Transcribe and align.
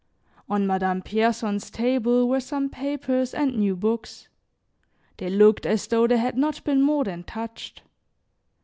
On 0.49 0.65
Madame 0.65 1.03
Pierson's 1.03 1.69
table 1.69 2.27
were 2.27 2.39
some 2.39 2.71
papers 2.71 3.35
and 3.35 3.55
new 3.55 3.75
books; 3.75 4.27
they 5.17 5.29
looked 5.29 5.63
as 5.67 5.85
though 5.85 6.07
they 6.07 6.17
had 6.17 6.35
not 6.39 6.63
been 6.63 6.81
more 6.81 7.03
than 7.03 7.23
touched. 7.23 7.83